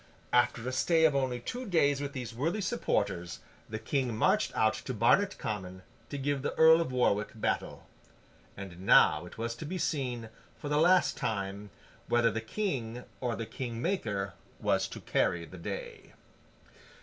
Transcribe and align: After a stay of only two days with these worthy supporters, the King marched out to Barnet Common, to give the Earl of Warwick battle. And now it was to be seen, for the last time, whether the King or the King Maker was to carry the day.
After 0.33 0.67
a 0.67 0.71
stay 0.71 1.05
of 1.05 1.15
only 1.15 1.39
two 1.39 1.63
days 1.63 2.01
with 2.01 2.11
these 2.13 2.33
worthy 2.33 2.59
supporters, 2.61 3.39
the 3.69 3.77
King 3.77 4.17
marched 4.17 4.51
out 4.57 4.73
to 4.73 4.95
Barnet 4.95 5.37
Common, 5.37 5.83
to 6.09 6.17
give 6.17 6.41
the 6.41 6.55
Earl 6.55 6.81
of 6.81 6.91
Warwick 6.91 7.39
battle. 7.39 7.85
And 8.57 8.79
now 8.79 9.27
it 9.27 9.37
was 9.37 9.53
to 9.57 9.65
be 9.67 9.77
seen, 9.77 10.29
for 10.57 10.69
the 10.69 10.79
last 10.79 11.17
time, 11.17 11.69
whether 12.07 12.31
the 12.31 12.41
King 12.41 13.03
or 13.19 13.35
the 13.35 13.45
King 13.45 13.79
Maker 13.79 14.33
was 14.59 14.87
to 14.87 15.01
carry 15.01 15.45
the 15.45 15.59
day. 15.59 16.13